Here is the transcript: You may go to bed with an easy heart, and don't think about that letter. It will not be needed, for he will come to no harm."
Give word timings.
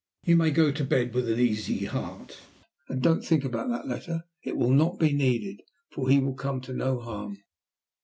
You 0.23 0.35
may 0.35 0.49
go 0.49 0.71
to 0.71 0.83
bed 0.83 1.13
with 1.13 1.29
an 1.29 1.39
easy 1.39 1.85
heart, 1.85 2.39
and 2.89 3.03
don't 3.03 3.23
think 3.23 3.43
about 3.45 3.69
that 3.69 3.87
letter. 3.87 4.23
It 4.43 4.57
will 4.57 4.71
not 4.71 4.97
be 4.97 5.13
needed, 5.13 5.61
for 5.91 6.09
he 6.09 6.17
will 6.19 6.33
come 6.33 6.59
to 6.61 6.73
no 6.73 6.99
harm." 6.99 7.37